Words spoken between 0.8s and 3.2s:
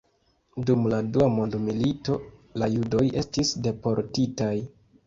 la dua mondmilito la judoj